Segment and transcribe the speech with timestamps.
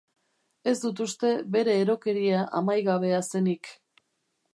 [0.69, 3.71] Ez dut uste bere erokeria amaigabea zenik.